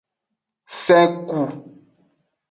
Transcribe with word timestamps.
Sen 0.83 1.11
ku. 1.27 1.41